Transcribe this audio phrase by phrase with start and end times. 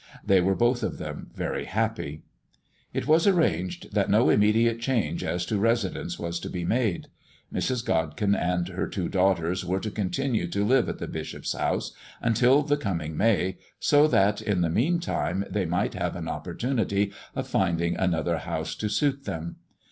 [0.25, 2.23] They were both of them very happy.
[2.91, 7.05] It was arranged that no immediate change as to residence was to be made.
[7.53, 7.85] Mrs.
[7.85, 12.63] Godkin and her two daughters were to continue to live at the bishop's house until
[12.63, 17.45] the coming May, so that, in the mean time, they might have an opportunity of
[17.47, 19.57] finding another house to suit them.